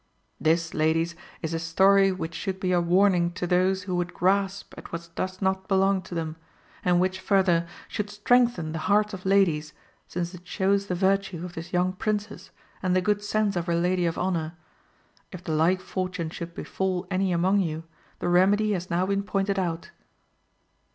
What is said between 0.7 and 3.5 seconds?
ladies, is a story which should be a warning to